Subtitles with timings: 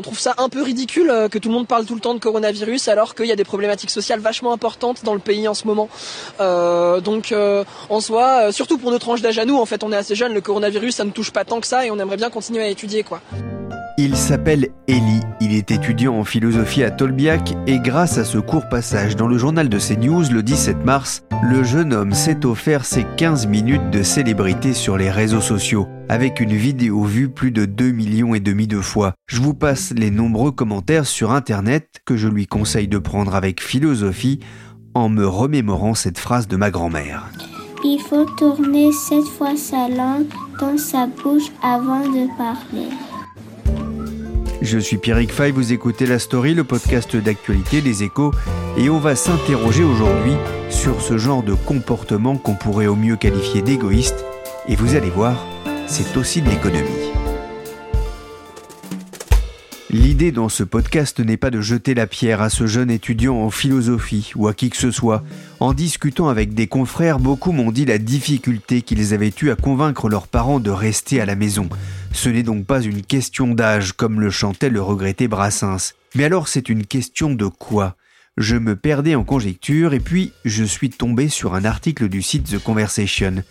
[0.00, 2.14] On trouve ça un peu ridicule euh, que tout le monde parle tout le temps
[2.14, 5.52] de coronavirus alors qu'il y a des problématiques sociales vachement importantes dans le pays en
[5.52, 5.90] ce moment.
[6.40, 9.92] Euh, donc euh, en soi, surtout pour notre tranche d'âge à nous, en fait on
[9.92, 12.16] est assez jeunes, le coronavirus ça ne touche pas tant que ça et on aimerait
[12.16, 13.20] bien continuer à étudier quoi.
[14.02, 18.66] Il s'appelle Eli, il est étudiant en philosophie à Tolbiac et grâce à ce court
[18.70, 23.04] passage dans le journal de CNews le 17 mars, le jeune homme s'est offert ses
[23.18, 27.90] 15 minutes de célébrité sur les réseaux sociaux, avec une vidéo vue plus de 2
[27.90, 29.12] millions et demi de fois.
[29.26, 33.62] Je vous passe les nombreux commentaires sur internet que je lui conseille de prendre avec
[33.62, 34.40] philosophie
[34.94, 37.26] en me remémorant cette phrase de ma grand-mère.
[37.84, 40.24] Il faut tourner sept fois sa langue
[40.58, 42.88] dans sa bouche avant de parler.
[44.62, 48.34] Je suis Pierrick Fay, vous écoutez La Story, le podcast d'actualité des échos,
[48.76, 50.34] et on va s'interroger aujourd'hui
[50.68, 54.26] sur ce genre de comportement qu'on pourrait au mieux qualifier d'égoïste,
[54.68, 55.46] et vous allez voir,
[55.86, 57.10] c'est aussi de l'économie.
[59.92, 63.50] L'idée dans ce podcast n'est pas de jeter la pierre à ce jeune étudiant en
[63.50, 65.24] philosophie ou à qui que ce soit.
[65.58, 70.08] En discutant avec des confrères, beaucoup m'ont dit la difficulté qu'ils avaient eu à convaincre
[70.08, 71.68] leurs parents de rester à la maison.
[72.12, 75.94] Ce n'est donc pas une question d'âge comme le chantait le regretté Brassens.
[76.14, 77.96] Mais alors c'est une question de quoi?
[78.36, 82.50] Je me perdais en conjecture et puis je suis tombé sur un article du site
[82.50, 83.42] The Conversation.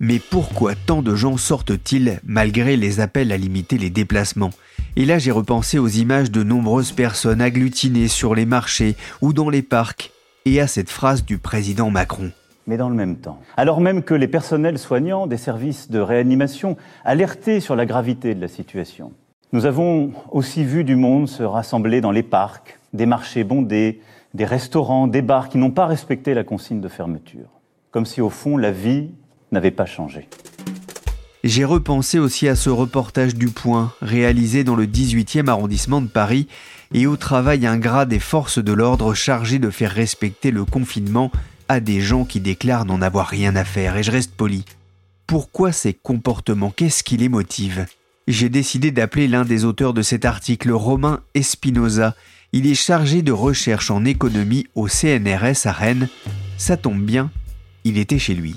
[0.00, 4.52] Mais pourquoi tant de gens sortent-ils malgré les appels à limiter les déplacements?
[4.96, 9.50] Et là j'ai repensé aux images de nombreuses personnes agglutinées sur les marchés ou dans
[9.50, 10.10] les parcs,
[10.46, 12.32] et à cette phrase du président Macron.
[12.66, 16.76] Mais dans le même temps, alors même que les personnels soignants des services de réanimation
[17.04, 19.12] alertaient sur la gravité de la situation,
[19.52, 24.00] nous avons aussi vu du monde se rassembler dans les parcs, des marchés bondés,
[24.34, 27.48] des restaurants, des bars qui n'ont pas respecté la consigne de fermeture.
[27.90, 29.10] Comme si au fond la vie
[29.50, 30.28] n'avait pas changé.
[31.42, 36.46] J'ai repensé aussi à ce reportage du Point, réalisé dans le 18e arrondissement de Paris,
[36.92, 41.30] et au travail ingrat des forces de l'ordre chargées de faire respecter le confinement
[41.70, 44.64] à des gens qui déclarent n'en avoir rien à faire, et je reste poli.
[45.28, 46.72] Pourquoi ces comportements?
[46.72, 47.86] Qu'est-ce qui les motive?
[48.26, 52.16] J'ai décidé d'appeler l'un des auteurs de cet article, Romain Espinoza.
[52.52, 56.08] Il est chargé de recherche en économie au CNRS à Rennes.
[56.58, 57.30] Ça tombe bien,
[57.84, 58.56] il était chez lui.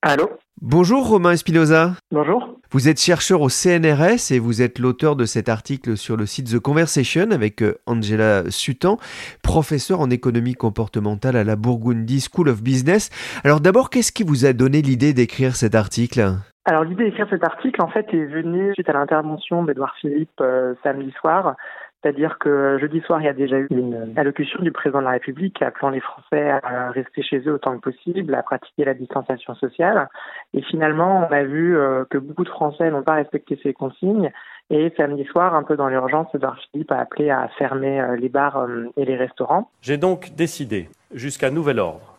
[0.00, 0.30] Allô?
[0.60, 1.92] Bonjour Romain Espinoza.
[2.10, 2.56] Bonjour.
[2.72, 6.52] Vous êtes chercheur au CNRS et vous êtes l'auteur de cet article sur le site
[6.52, 8.96] The Conversation avec euh, Angela Sutan,
[9.44, 13.10] professeur en économie comportementale à la Burgundy School of Business.
[13.44, 16.24] Alors d'abord, qu'est-ce qui vous a donné l'idée d'écrire cet article?
[16.64, 20.74] Alors l'idée d'écrire cet article, en fait, est venue suite à l'intervention d'Edouard Philippe euh,
[20.82, 21.54] samedi soir
[22.00, 25.12] c'est-à-dire que jeudi soir, il y a déjà eu une allocution du président de la
[25.12, 29.56] République appelant les Français à rester chez eux autant que possible, à pratiquer la distanciation
[29.56, 30.08] sociale.
[30.54, 34.30] Et finalement, on a vu euh, que beaucoup de Français n'ont pas respecté ces consignes.
[34.70, 38.28] Et samedi soir, un peu dans l'urgence, Edouard Philippe a appelé à fermer euh, les
[38.28, 39.68] bars euh, et les restaurants.
[39.82, 42.14] J'ai donc décidé, jusqu'à nouvel ordre,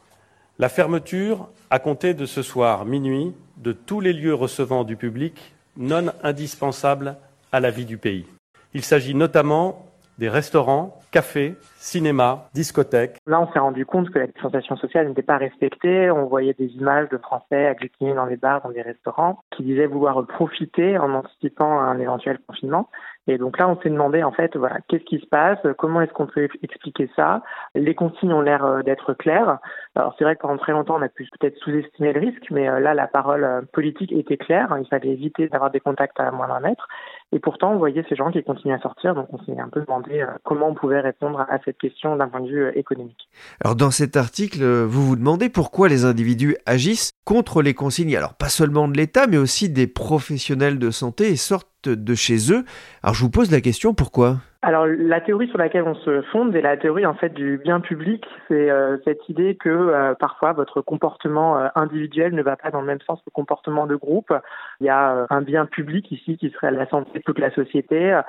[0.58, 5.54] la fermeture, à compter de ce soir minuit, de tous les lieux recevant du public
[5.78, 7.16] non indispensables
[7.54, 8.26] à la vie du pays.
[8.74, 9.86] Il s'agit notamment
[10.20, 13.18] des restaurants, cafés, cinémas, discothèques.
[13.26, 16.12] Là, on s'est rendu compte que la distanciation sociale n'était pas respectée.
[16.12, 19.88] On voyait des images de Français agglutinés dans les bars, dans des restaurants, qui disaient
[19.88, 22.90] vouloir profiter en anticipant un éventuel confinement.
[23.30, 25.60] Et donc là, on s'est demandé en fait, voilà, qu'est-ce qui se passe?
[25.78, 27.44] Comment est-ce qu'on peut expliquer ça?
[27.76, 29.60] Les consignes ont l'air euh, d'être claires.
[29.96, 32.68] Alors c'est vrai que pendant très longtemps, on a pu peut-être sous-estimer le risque, mais
[32.68, 34.76] euh, là, la parole euh, politique était claire.
[34.82, 36.88] Il fallait éviter d'avoir des contacts à moins d'un mètre.
[37.32, 39.14] Et pourtant, on voyait ces gens qui continuaient à sortir.
[39.14, 42.42] Donc on s'est un peu demandé comment on pouvait répondre à cette question d'un point
[42.42, 43.30] de vue économique.
[43.64, 48.34] Alors dans cet article, vous vous demandez pourquoi les individus agissent contre les consignes, alors
[48.34, 52.64] pas seulement de l'État, mais aussi des professionnels de santé et sortent de chez eux.
[53.04, 54.38] Alors je vous pose la question, pourquoi?
[54.62, 57.80] Alors la théorie sur laquelle on se fonde est la théorie en fait du bien
[57.80, 58.26] public.
[58.50, 62.82] C'est euh, cette idée que euh, parfois votre comportement euh, individuel ne va pas dans
[62.82, 64.34] le même sens que le comportement de groupe.
[64.82, 68.20] Il y a un bien public ici qui serait la santé de toute la société.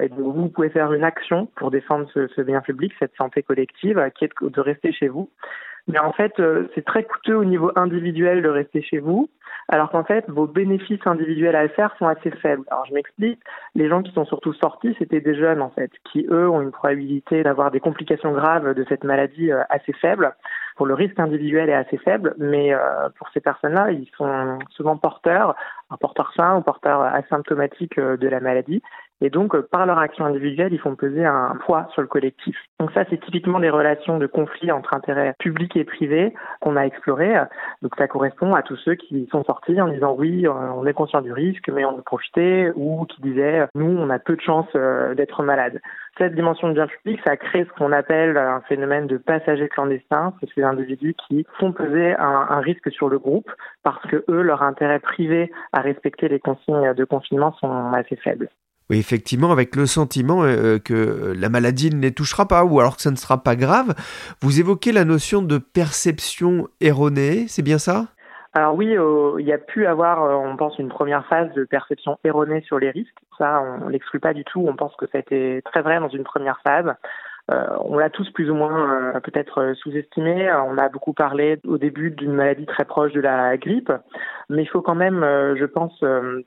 [0.00, 3.42] et donc vous pouvez faire une action pour défendre ce, ce bien public, cette santé
[3.42, 5.28] collective, qui est de rester chez vous.
[5.88, 6.32] Mais en fait,
[6.74, 9.28] c'est très coûteux au niveau individuel de rester chez vous
[9.68, 12.64] alors qu'en fait, vos bénéfices individuels à faire sont assez faibles.
[12.70, 13.40] Alors je m'explique,
[13.74, 16.70] les gens qui sont surtout sortis, c'était des jeunes en fait, qui eux ont une
[16.70, 20.34] probabilité d'avoir des complications graves de cette maladie euh, assez faible.
[20.76, 24.96] Pour le risque individuel est assez faible, mais euh, pour ces personnes-là, ils sont souvent
[24.96, 25.54] porteurs,
[25.90, 28.82] un porteur sain ou porteur asymptomatique euh, de la maladie.
[29.20, 32.56] Et donc, euh, par leur action individuelle, ils font peser un poids sur le collectif.
[32.80, 36.82] Donc ça, c'est typiquement des relations de conflit entre intérêts publics et privés qu'on a
[36.82, 37.34] explorées.
[37.82, 40.92] Donc ça correspond à tous ceux qui sont sortis en disant oui, euh, on est
[40.92, 44.40] conscient du risque, mais on veut profiter, ou qui disaient nous, on a peu de
[44.40, 45.80] chances euh, d'être malade.
[46.18, 50.34] Cette dimension de bien public, ça crée ce qu'on appelle un phénomène de passagers clandestins.
[50.40, 53.50] C'est ces individus qui font peser un, un risque sur le groupe
[53.82, 58.48] parce que eux, leur intérêt privé à respecter les consignes de confinement sont assez faibles.
[58.90, 62.96] Oui, effectivement, avec le sentiment euh, que la maladie ne les touchera pas ou alors
[62.96, 63.94] que ça ne sera pas grave.
[64.42, 68.08] Vous évoquez la notion de perception erronée, c'est bien ça?
[68.52, 71.64] Alors oui, euh, il y a pu avoir, euh, on pense, une première phase de
[71.64, 73.18] perception erronée sur les risques.
[73.36, 74.64] Ça, on l'exclut pas du tout.
[74.68, 76.86] On pense que ça a été très vrai dans une première phase.
[77.50, 80.50] Euh, on l'a tous plus ou moins euh, peut-être euh, sous-estimé.
[80.66, 83.92] On a beaucoup parlé au début d'une maladie très proche de la grippe,
[84.48, 85.20] mais il faut quand même,
[85.56, 85.92] je pense,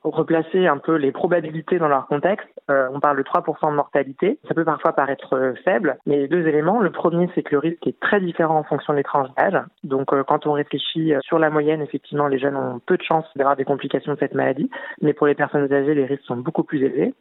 [0.03, 2.47] replacer un peu les probabilités dans leur contexte.
[2.69, 4.39] on parle de 3% de mortalité.
[4.47, 6.79] Ça peut parfois paraître faible, mais deux éléments.
[6.79, 9.59] Le premier, c'est que le risque est très différent en fonction des tranches d'âge.
[9.83, 13.55] Donc, quand on réfléchit sur la moyenne, effectivement, les jeunes ont peu de chances d'avoir
[13.55, 14.69] des complications de cette maladie,
[15.01, 17.13] mais pour les personnes âgées, les risques sont beaucoup plus élevés.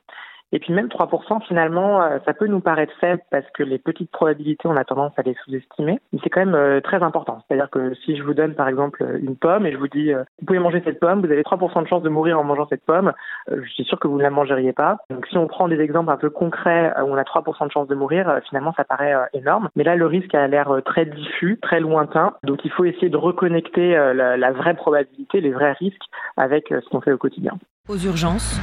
[0.53, 4.11] Et puis même 3%, finalement, euh, ça peut nous paraître faible parce que les petites
[4.11, 5.99] probabilités, on a tendance à les sous-estimer.
[6.13, 7.43] Mais c'est quand même euh, très important.
[7.47, 10.23] C'est-à-dire que si je vous donne par exemple une pomme et je vous dis euh,
[10.41, 12.85] vous pouvez manger cette pomme, vous avez 3% de chance de mourir en mangeant cette
[12.85, 13.13] pomme,
[13.49, 14.99] je suis sûr que vous ne la mangeriez pas.
[15.11, 17.89] Donc si on prend des exemples un peu concrets où on a 3% de chance
[17.89, 19.69] de mourir, finalement ça paraît énorme.
[19.75, 22.35] Mais là, le risque a l'air très diffus, très lointain.
[22.45, 26.05] Donc il faut essayer de reconnecter la, la vraie probabilité, les vrais risques
[26.37, 27.53] avec ce qu'on fait au quotidien.
[27.89, 28.61] Aux urgences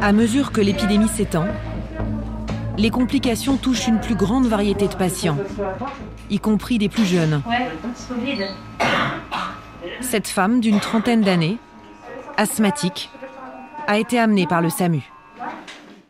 [0.00, 1.46] à mesure que l'épidémie s'étend,
[2.76, 5.36] les complications touchent une plus grande variété de patients,
[6.30, 7.42] y compris des plus jeunes.
[10.00, 11.58] Cette femme d'une trentaine d'années,
[12.36, 13.10] asthmatique,
[13.88, 15.02] a été amenée par le SAMU.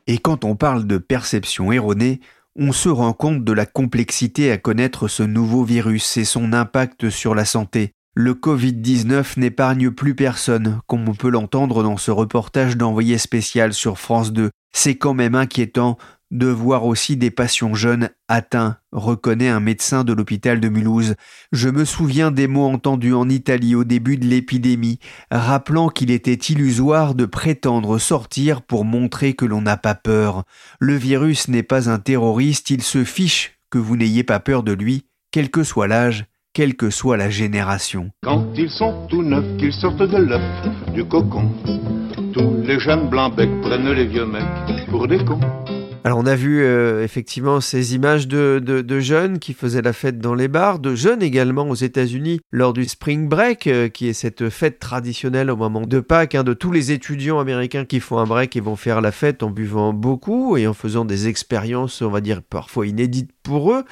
[0.06, 2.20] Et quand on parle de perception erronée,
[2.56, 7.08] on se rend compte de la complexité à connaître ce nouveau virus et son impact
[7.08, 7.94] sur la santé.
[8.20, 14.00] Le Covid-19 n'épargne plus personne, comme on peut l'entendre dans ce reportage d'envoyé spécial sur
[14.00, 14.50] France 2.
[14.73, 15.99] C'est quand même inquiétant
[16.32, 21.15] de voir aussi des patients jeunes atteints, reconnaît un médecin de l'hôpital de Mulhouse.
[21.53, 24.99] Je me souviens des mots entendus en Italie au début de l'épidémie,
[25.31, 30.43] rappelant qu'il était illusoire de prétendre sortir pour montrer que l'on n'a pas peur.
[30.81, 34.73] Le virus n'est pas un terroriste, il se fiche que vous n'ayez pas peur de
[34.73, 38.11] lui, quel que soit l'âge quelle que soit la génération.
[38.23, 40.43] Quand ils sont tout neufs, qu'ils sortent de l'œuf,
[40.93, 41.50] du cocon,
[42.33, 45.41] tous les jeunes blancs becs prennent les vieux mecs pour des cons.
[46.05, 50.35] Alors on a vu euh, effectivement ces images de, jeunes qui faisaient la fête dans
[50.35, 54.49] les bars, de jeunes également aux États-Unis lors du Spring Break, euh, qui est cette
[54.49, 58.27] fête traditionnelle au moment de Pâques, hein, de tous les étudiants américains qui font un
[58.27, 62.11] break et vont faire la fête en buvant beaucoup et en faisant des expériences, on
[62.11, 63.85] va dire parfois inédites pour eux.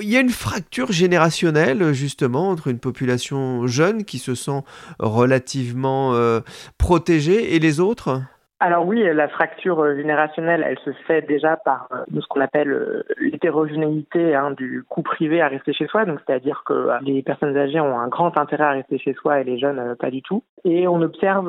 [0.00, 4.62] Il y a une fracture générationnelle justement entre une population jeune qui se sent
[5.00, 6.40] relativement euh,
[6.78, 8.22] protégée et les autres?
[8.58, 12.72] Alors oui, la fracture euh, générationnelle, elle se fait déjà par euh, ce qu'on appelle
[12.72, 16.06] euh, l'hétérogénéité hein, du coût privé à rester chez soi.
[16.06, 19.44] Donc c'est-à-dire que les personnes âgées ont un grand intérêt à rester chez soi et
[19.44, 20.42] les jeunes pas du tout.
[20.64, 21.48] Et on observe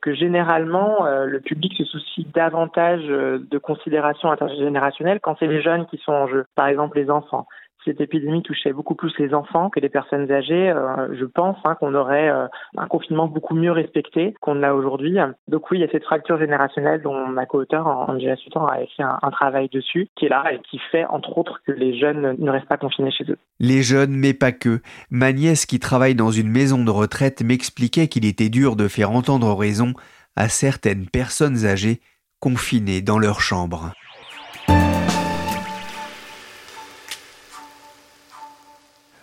[0.00, 5.98] que généralement le public se soucie davantage de considérations intergénérationnelles quand c'est les jeunes qui
[5.98, 6.46] sont en jeu.
[6.54, 7.46] Par exemple les enfants
[7.86, 11.76] cette épidémie touchait beaucoup plus les enfants que les personnes âgées, euh, je pense hein,
[11.76, 15.16] qu'on aurait euh, un confinement beaucoup mieux respecté qu'on l'a aujourd'hui.
[15.48, 19.02] Donc oui, il y a cette fracture générationnelle dont ma co-auteur, Angela Sutton, a fait
[19.02, 22.36] un, un, travail dessus, qui est là et qui fait, entre autres, que les jeunes
[22.38, 23.38] ne restent pas confinés chez eux.
[23.60, 24.80] Les jeunes, mais pas que.
[25.10, 29.12] Ma nièce, qui travaille dans une maison de retraite, m'expliquait qu'il était dur de faire
[29.12, 29.92] entendre raison
[30.34, 32.00] à certaines personnes âgées
[32.40, 33.92] confinées dans leur chambre.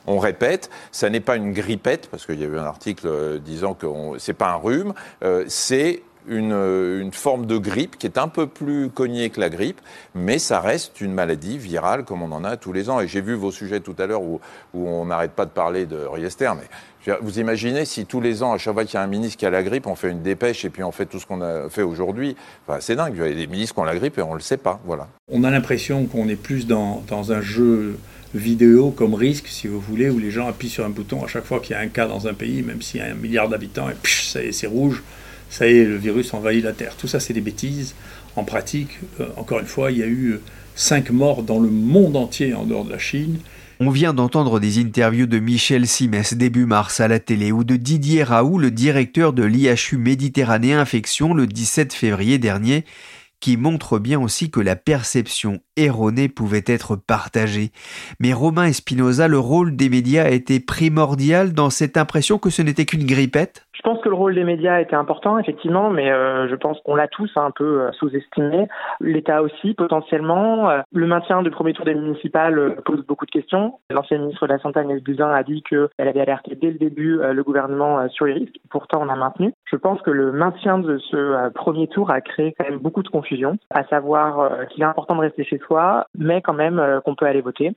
[0.07, 3.39] On répète, ça n'est pas une grippette, parce qu'il y a eu un article euh,
[3.39, 4.93] disant que c'est pas un rhume,
[5.23, 9.49] euh, c'est euh, une, forme de grippe qui est un peu plus cognée que la
[9.49, 9.81] grippe,
[10.15, 12.99] mais ça reste une maladie virale comme on en a tous les ans.
[12.99, 14.39] Et j'ai vu vos sujets tout à l'heure où,
[14.73, 18.57] on n'arrête pas de parler de Riester, mais vous imaginez si tous les ans, à
[18.57, 20.63] chaque fois qu'il y a un ministre qui a la grippe, on fait une dépêche
[20.63, 22.37] et puis on fait tout ce qu'on a fait aujourd'hui.
[22.65, 24.35] Enfin, c'est dingue, il y a des ministres qui ont la grippe et on ne
[24.35, 24.79] le sait pas.
[24.85, 25.07] Voilà.
[25.31, 27.97] On a l'impression qu'on est plus dans un jeu
[28.33, 31.45] vidéo comme risque, si vous voulez, où les gens appuient sur un bouton à chaque
[31.45, 33.49] fois qu'il y a un cas dans un pays, même s'il y a un milliard
[33.49, 35.03] d'habitants, et psh, ça y est, c'est rouge,
[35.49, 36.95] ça y est, le virus envahit la Terre.
[36.95, 37.95] Tout ça, c'est des bêtises.
[38.35, 40.39] En pratique, euh, encore une fois, il y a eu
[40.75, 43.37] 5 morts dans le monde entier en dehors de la Chine.
[43.79, 47.75] On vient d'entendre des interviews de Michel Simès début mars à la télé ou de
[47.75, 52.85] Didier Raoult, le directeur de l'IHU Méditerranée Infection, le 17 février dernier,
[53.43, 57.73] qui montre bien aussi que la perception erronée pouvait être partagée.
[58.21, 62.61] Mais Romain Espinoza, le rôle des médias a été primordial dans cette impression que ce
[62.61, 63.67] n'était qu'une grippette?
[63.83, 67.07] Pense que le rôle des médias était important, effectivement, mais euh, je pense qu'on l'a
[67.07, 68.67] tous un peu euh, sous-estimé.
[69.01, 70.69] L'État aussi, potentiellement.
[70.69, 73.79] Euh, le maintien du premier tour des municipales pose beaucoup de questions.
[73.89, 77.19] L'ancienne ministre de la Santé, Agnès Buzyn, a dit qu'elle avait alerté dès le début
[77.21, 78.55] le gouvernement sur les risques.
[78.69, 79.53] Pourtant, on a maintenu.
[79.65, 83.09] Je pense que le maintien de ce premier tour a créé quand même beaucoup de
[83.09, 87.25] confusion, à savoir qu'il est important de rester chez soi, mais quand même qu'on peut
[87.25, 87.73] aller voter.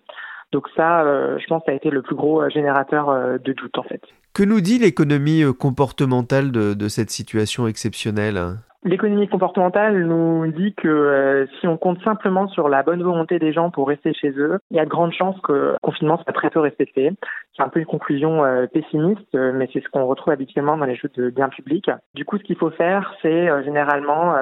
[0.53, 3.53] Donc ça, euh, je pense, ça a été le plus gros euh, générateur euh, de
[3.53, 4.01] doute en fait.
[4.33, 8.39] Que nous dit l'économie comportementale de, cette situation exceptionnelle?
[8.87, 13.71] L'économie comportementale nous dit que si on compte simplement sur la bonne volonté des gens
[13.71, 16.51] pour rester chez eux, il y a de grandes chances que le confinement soit très
[16.51, 17.11] peu respecté.
[17.57, 21.11] C'est un peu une conclusion pessimiste, mais c'est ce qu'on retrouve habituellement dans les jeux
[21.17, 21.91] de biens publics.
[22.15, 24.37] Du coup, ce qu'il faut faire, c'est généralement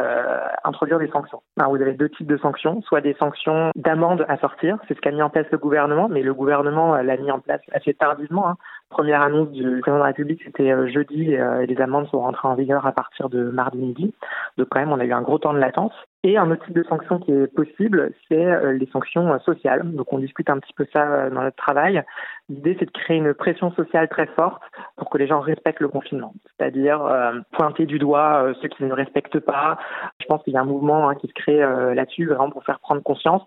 [0.63, 1.41] introduire des sanctions.
[1.59, 5.01] Alors, vous avez deux types de sanctions, soit des sanctions d'amende à sortir, c'est ce
[5.01, 8.47] qu'a mis en place le gouvernement, mais le gouvernement l'a mis en place assez tardivement.
[8.49, 8.57] Hein.
[8.91, 12.21] Première annonce du président de la République, c'était euh, jeudi, euh, et les amendes sont
[12.21, 14.15] rentrées en vigueur à partir de mardi midi.
[14.57, 15.93] Donc quand même, on a eu un gros temps de latence.
[16.23, 19.83] Et un autre type de sanction qui est possible, c'est euh, les sanctions sociales.
[19.93, 22.03] Donc on discute un petit peu ça dans notre travail.
[22.49, 24.63] L'idée, c'est de créer une pression sociale très forte
[24.97, 26.33] pour que les gens respectent le confinement.
[26.57, 27.01] C'est-à-dire
[27.53, 29.79] pointer du doigt ceux qui ne respectent pas.
[30.21, 31.59] Je pense qu'il y a un mouvement hein, qui se crée
[31.95, 33.43] là-dessus, vraiment pour faire prendre conscience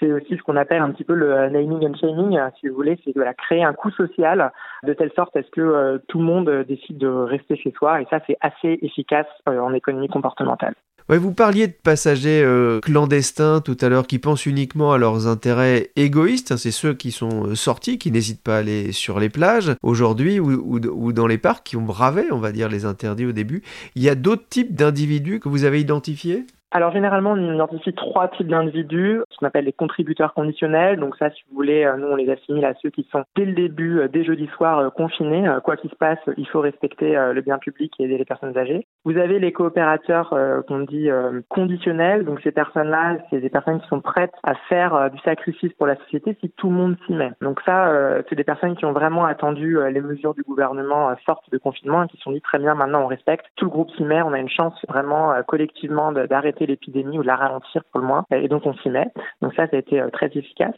[0.00, 2.98] c'est aussi ce qu'on appelle un petit peu le naming and shaming, si vous voulez,
[3.04, 4.50] c'est la créer un coût social
[4.82, 8.00] de telle sorte à ce que euh, tout le monde décide de rester chez soi.
[8.00, 10.74] Et ça, c'est assez efficace euh, en économie comportementale.
[11.08, 15.90] Vous parliez de passagers euh, clandestins tout à l'heure qui pensent uniquement à leurs intérêts
[15.96, 16.52] égoïstes.
[16.52, 20.38] Hein, c'est ceux qui sont sortis, qui n'hésitent pas à aller sur les plages aujourd'hui
[20.38, 23.62] ou, ou, dans les parcs, qui ont bravé, on va dire, les interdits au début.
[23.96, 26.44] Il y a d'autres types d'individus que vous avez identifiés?
[26.72, 31.00] Alors généralement, on identifie trois types d'individus, ce qu'on appelle les contributeurs conditionnels.
[31.00, 33.44] Donc ça, si vous voulez, euh, nous on les assimile à ceux qui sont dès
[33.44, 35.48] le début, euh, dès jeudi soir, euh, confinés.
[35.64, 38.86] Quoi qu'il se passe, il faut respecter le bien public et aider les personnes âgées.
[39.04, 40.34] Vous avez les coopérateurs
[40.66, 41.08] qu'on dit
[41.48, 42.24] conditionnels.
[42.24, 45.96] Donc ces personnes-là, c'est des personnes qui sont prêtes à faire du sacrifice pour la
[45.96, 47.32] société si tout le monde s'y met.
[47.40, 51.58] Donc ça, c'est des personnes qui ont vraiment attendu les mesures du gouvernement fortes de
[51.58, 53.46] confinement et qui se sont dit très bien, maintenant on respecte.
[53.56, 57.26] Tout le groupe s'y met, on a une chance vraiment collectivement d'arrêter l'épidémie ou de
[57.26, 58.24] la ralentir pour le moins.
[58.32, 59.08] Et donc on s'y met.
[59.42, 60.74] Donc ça, ça a été euh, très efficace.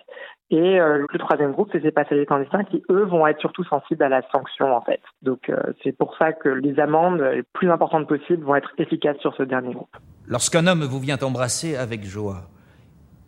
[0.51, 4.03] Et euh, le troisième groupe, c'est ces passagers clandestins qui, eux, vont être surtout sensibles
[4.03, 5.01] à la sanction, en fait.
[5.23, 9.19] Donc euh, c'est pour ça que les amendes les plus importantes possibles vont être efficaces
[9.19, 9.97] sur ce dernier groupe.
[10.27, 12.43] Lorsqu'un homme vous vient embrasser avec joie,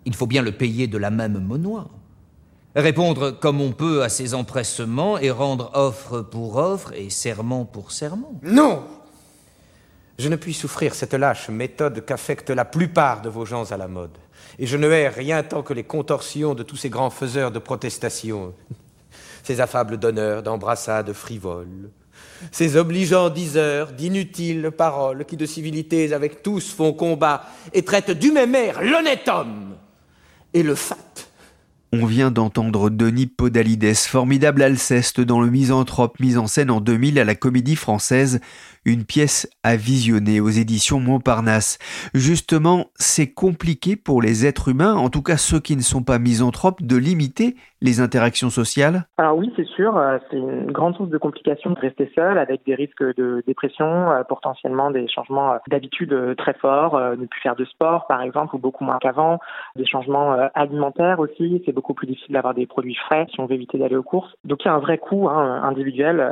[0.04, 1.84] il faut bien le payer de la même monnaie.
[2.76, 7.92] Répondre comme on peut à ses empressements et rendre offre pour offre et serment pour
[7.92, 8.32] serment.
[8.42, 8.82] Non
[10.18, 13.88] je ne puis souffrir cette lâche méthode qu'affectent la plupart de vos gens à la
[13.88, 14.16] mode.
[14.59, 17.59] Et je ne hais rien tant que les contorsions de tous ces grands faiseurs de
[17.59, 18.54] protestation,
[19.42, 21.90] ces affables donneurs d'embrassades frivoles,
[22.52, 28.30] ces obligeants diseurs d'inutiles paroles qui de civilités avec tous font combat et traitent du
[28.30, 29.76] même air l'honnête homme
[30.52, 30.97] et le fat.
[31.97, 37.21] On vient d'entendre Denis Podalides, formidable Alceste dans le Misanthrope, mise en scène en 2000
[37.21, 38.41] à la Comédie Française,
[38.85, 41.79] une pièce à visionner aux éditions Montparnasse.
[42.13, 46.19] Justement, c'est compliqué pour les êtres humains, en tout cas ceux qui ne sont pas
[46.19, 51.11] misanthropes, de limiter les interactions sociales Alors oui, c'est sûr, euh, c'est une grande source
[51.11, 55.59] de complications de rester seul avec des risques de dépression, euh, potentiellement des changements euh,
[55.69, 59.39] d'habitude très forts, ne plus faire de sport par exemple ou beaucoup moins qu'avant,
[59.77, 63.97] des changements alimentaires aussi, plus difficile d'avoir des produits frais si on veut éviter d'aller
[63.97, 64.35] aux courses.
[64.45, 66.25] Donc il y a un vrai coût hein, individuel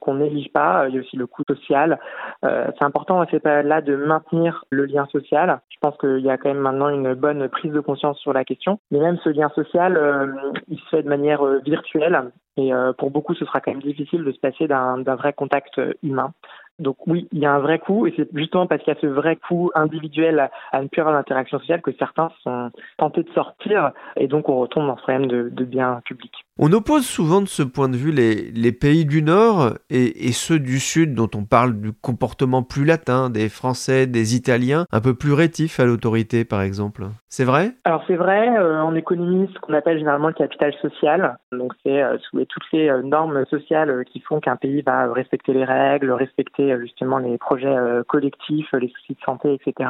[0.00, 1.98] qu'on néglige pas, il y a aussi le coût social
[2.44, 5.60] euh, c'est important à cette période-là de maintenir le lien social.
[5.68, 8.44] Je pense qu'il y a quand même maintenant une bonne prise de conscience sur la
[8.44, 8.78] question.
[8.90, 10.26] Mais même ce lien social, euh,
[10.68, 12.30] il se fait de manière euh, virtuelle.
[12.56, 16.34] Et pour beaucoup, ce sera quand même difficile de se passer d'un vrai contact humain.
[16.80, 19.00] Donc oui, il y a un vrai coût, et c'est justement parce qu'il y a
[19.00, 23.30] ce vrai coût individuel à, ne plus avoir d'interaction sociale que certains sont tentés de
[23.30, 26.32] sortir, et donc on retombe dans ce problème de, de bien public.
[26.62, 30.78] On oppose souvent de ce point de vue les, pays du Nord et, ceux du
[30.78, 35.32] Sud dont on parle du comportement plus latin, des Français, des Italiens, un peu plus
[35.32, 37.04] rétifs à l'autorité par exemple.
[37.30, 37.70] C'est vrai?
[37.84, 42.02] Alors c'est vrai, euh, en économie, ce qu'on appelle généralement le capital social, donc c'est
[42.02, 46.76] euh, toutes les euh, normes sociales qui font qu'un pays va respecter les règles, respecter
[46.78, 47.74] justement les projets
[48.06, 49.88] collectifs, les soucis de santé, etc.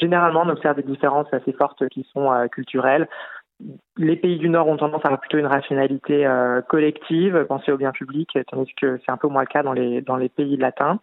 [0.00, 3.08] généralement, on observe des différences assez fortes qui sont culturelles
[3.96, 7.76] les pays du Nord ont tendance à avoir plutôt une rationalité euh, collective, penser au
[7.76, 10.56] bien public, tandis que c'est un peu moins le cas dans les, dans les pays
[10.56, 10.98] latins.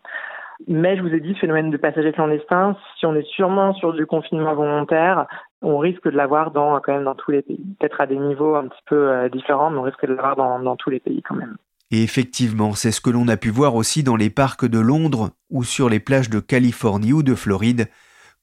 [0.68, 3.94] Mais je vous ai dit, ce phénomène de passagers clandestins, si on est sûrement sur
[3.94, 5.26] du confinement volontaire,
[5.62, 7.64] on risque de l'avoir dans, quand même dans tous les pays.
[7.80, 10.60] Peut-être à des niveaux un petit peu euh, différents, mais on risque de l'avoir dans,
[10.60, 11.56] dans tous les pays quand même.
[11.92, 15.32] Et effectivement, c'est ce que l'on a pu voir aussi dans les parcs de Londres
[15.50, 17.88] ou sur les plages de Californie ou de Floride,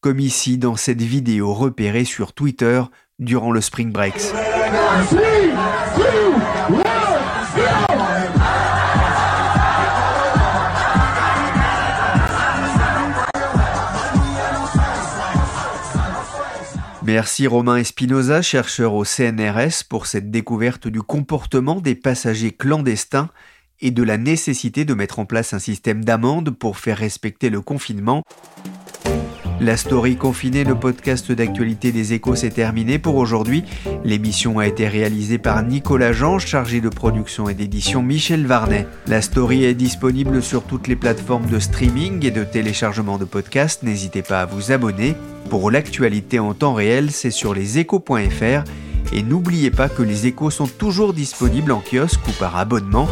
[0.01, 2.81] comme ici dans cette vidéo repérée sur Twitter
[3.19, 4.33] durant le Spring Breaks.
[17.03, 23.31] Merci Romain Espinoza, chercheur au CNRS, pour cette découverte du comportement des passagers clandestins
[23.81, 27.61] et de la nécessité de mettre en place un système d'amende pour faire respecter le
[27.61, 28.23] confinement.
[29.59, 33.65] La story confinée, le podcast d'actualité des échos, s'est terminé pour aujourd'hui.
[34.05, 38.87] L'émission a été réalisée par Nicolas Jean, chargé de production et d'édition Michel Varnet.
[39.07, 43.83] La story est disponible sur toutes les plateformes de streaming et de téléchargement de podcasts.
[43.83, 45.15] N'hésitez pas à vous abonner.
[45.49, 48.65] Pour l'actualité en temps réel, c'est sur leséchos.fr.
[49.13, 53.09] Et n'oubliez pas que les échos sont toujours disponibles en kiosque ou par abonnement.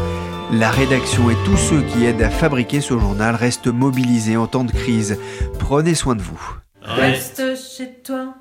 [0.52, 4.64] La rédaction et tous ceux qui aident à fabriquer ce journal restent mobilisés en temps
[4.64, 5.18] de crise.
[5.58, 6.40] Prenez soin de vous.
[6.82, 8.34] Reste chez toi